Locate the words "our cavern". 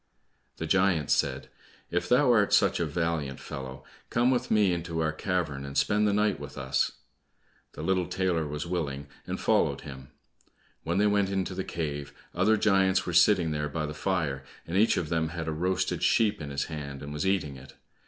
4.99-5.63